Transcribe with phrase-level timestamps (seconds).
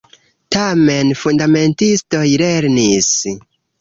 [0.55, 3.13] Tamen fundamentistoj lernis.